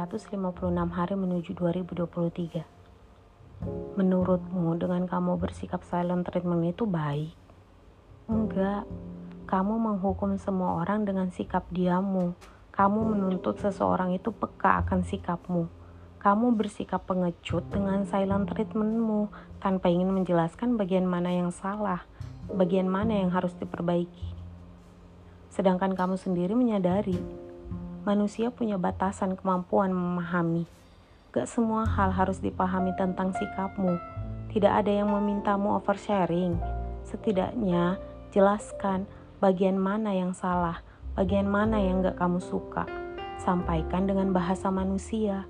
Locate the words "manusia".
28.02-28.48, 44.68-45.46